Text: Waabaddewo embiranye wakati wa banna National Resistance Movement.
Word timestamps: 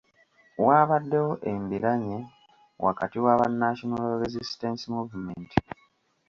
Waabaddewo 0.65 1.31
embiranye 1.51 2.19
wakati 2.85 3.17
wa 3.25 3.33
banna 3.39 3.57
National 3.63 4.05
Resistance 4.23 4.83
Movement. 4.93 5.49